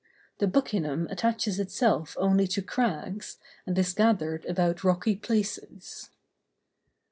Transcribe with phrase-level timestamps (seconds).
[0.39, 6.09] The buccinum attaches itself only to crags, and is gathered about rocky places.